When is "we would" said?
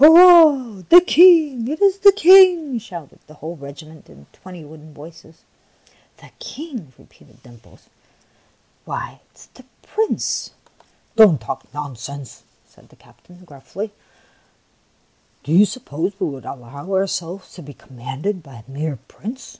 16.18-16.44